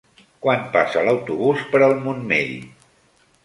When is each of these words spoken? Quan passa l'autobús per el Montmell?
Quan 0.45 0.63
passa 0.75 1.03
l'autobús 1.09 1.67
per 1.75 1.85
el 1.91 1.95
Montmell? 2.09 2.53